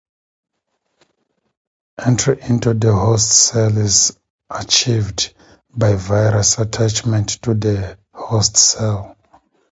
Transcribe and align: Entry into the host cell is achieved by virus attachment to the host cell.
Entry 2.03 2.41
into 2.41 2.73
the 2.73 2.91
host 2.91 3.29
cell 3.31 3.77
is 3.77 4.17
achieved 4.49 5.35
by 5.69 5.93
virus 5.93 6.57
attachment 6.57 7.29
to 7.43 7.53
the 7.53 7.99
host 8.11 8.57
cell. 8.57 9.15